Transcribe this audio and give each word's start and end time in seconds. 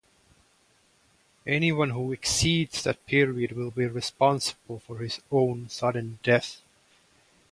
Anyone 1.45 1.91
who 1.91 2.11
exceeds 2.11 2.81
that 2.83 3.05
period 3.05 3.51
will 3.51 3.69
be 3.69 3.85
responsible 3.85 4.79
for 4.79 4.97
his 4.97 5.21
own 5.31 5.69
sudden 5.69 6.17
death. 6.23 6.59